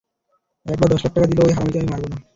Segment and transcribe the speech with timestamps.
[0.65, 2.17] এক বা দশ লাখ টাকা দিলেও ওই হারামিকে আমি মারব না।